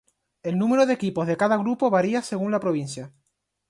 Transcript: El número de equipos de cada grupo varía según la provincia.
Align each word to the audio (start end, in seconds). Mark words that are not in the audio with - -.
El 0.41 0.57
número 0.57 0.87
de 0.87 0.93
equipos 0.95 1.27
de 1.27 1.37
cada 1.37 1.57
grupo 1.57 1.91
varía 1.91 2.23
según 2.23 2.51
la 2.51 2.59
provincia. 2.59 3.13